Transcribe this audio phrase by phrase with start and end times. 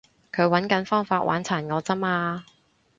[0.33, 2.43] 佢搵緊方法玩殘我咋嘛